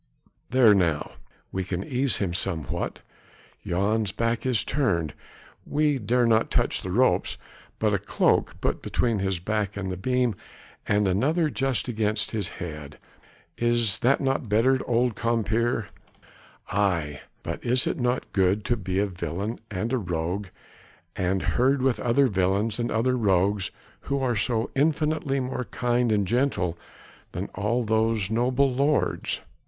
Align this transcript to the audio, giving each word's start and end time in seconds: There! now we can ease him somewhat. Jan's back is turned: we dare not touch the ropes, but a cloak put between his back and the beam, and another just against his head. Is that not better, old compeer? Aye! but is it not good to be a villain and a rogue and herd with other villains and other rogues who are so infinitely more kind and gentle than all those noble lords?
There! 0.49 0.73
now 0.73 1.11
we 1.51 1.63
can 1.63 1.83
ease 1.83 2.17
him 2.17 2.33
somewhat. 2.33 3.01
Jan's 3.63 4.11
back 4.11 4.47
is 4.47 4.63
turned: 4.63 5.13
we 5.63 5.99
dare 5.99 6.25
not 6.25 6.49
touch 6.49 6.81
the 6.81 6.89
ropes, 6.89 7.37
but 7.77 7.93
a 7.93 7.99
cloak 7.99 8.59
put 8.61 8.81
between 8.81 9.19
his 9.19 9.37
back 9.37 9.77
and 9.77 9.91
the 9.91 9.97
beam, 9.97 10.33
and 10.87 11.07
another 11.07 11.51
just 11.51 11.87
against 11.87 12.31
his 12.31 12.49
head. 12.49 12.97
Is 13.59 13.99
that 13.99 14.19
not 14.19 14.49
better, 14.49 14.79
old 14.89 15.13
compeer? 15.15 15.89
Aye! 16.71 17.21
but 17.43 17.63
is 17.63 17.85
it 17.85 17.99
not 17.99 18.33
good 18.33 18.65
to 18.65 18.75
be 18.75 18.97
a 18.97 19.05
villain 19.05 19.59
and 19.69 19.93
a 19.93 19.99
rogue 19.99 20.47
and 21.15 21.43
herd 21.43 21.83
with 21.83 21.99
other 21.99 22.25
villains 22.25 22.79
and 22.79 22.89
other 22.89 23.15
rogues 23.15 23.69
who 23.99 24.19
are 24.19 24.35
so 24.35 24.71
infinitely 24.73 25.39
more 25.39 25.65
kind 25.65 26.11
and 26.11 26.25
gentle 26.25 26.75
than 27.33 27.49
all 27.53 27.83
those 27.83 28.31
noble 28.31 28.73
lords? 28.73 29.41